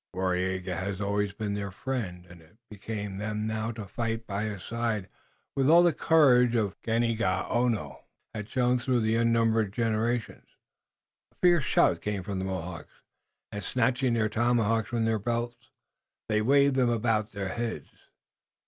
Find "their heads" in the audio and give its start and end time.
17.33-17.91